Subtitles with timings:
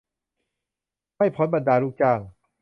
[1.17, 2.19] ไม่พ้นบรรดาลูกจ้าง